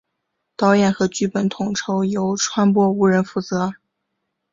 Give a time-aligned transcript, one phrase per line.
[0.57, 3.73] 导演和剧本统筹由川波无人负责。